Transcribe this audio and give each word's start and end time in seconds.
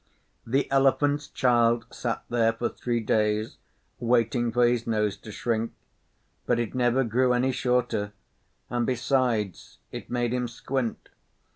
The 0.47 0.67
Elephant's 0.71 1.27
Child 1.27 1.85
sat 1.91 2.23
there 2.27 2.53
for 2.53 2.69
three 2.69 3.01
days 3.01 3.59
waiting 3.99 4.51
for 4.51 4.65
his 4.65 4.87
nose 4.87 5.15
to 5.17 5.31
shrink. 5.31 5.73
But 6.47 6.57
it 6.57 6.73
never 6.73 7.03
grew 7.03 7.33
any 7.33 7.51
shorter, 7.51 8.11
and, 8.67 8.87
besides, 8.87 9.77
it 9.91 10.09
made 10.09 10.33
him 10.33 10.47
squint. 10.47 11.09